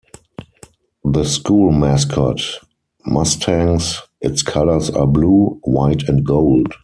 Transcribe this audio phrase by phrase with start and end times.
[1.05, 2.41] The school mascot:
[3.05, 6.73] Mustangs; its colors are blue, white and gold.